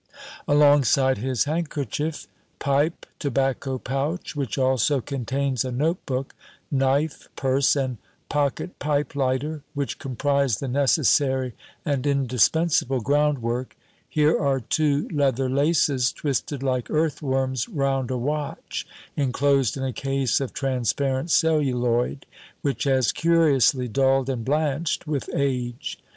[0.47, 2.25] Alongside his handkerchief,
[2.57, 6.33] pipe, tobacco pouch (which also contains a note book),
[6.71, 11.53] knife, purse, and pocket pipe lighter, which comprise the necessary
[11.85, 13.77] and indispensable groundwork,
[14.09, 20.41] here are two leather laces twisted like earthworms round a watch enclosed in a case
[20.41, 22.25] of transparent celluloid,
[22.63, 25.99] which has curiously dulled and blanched with age.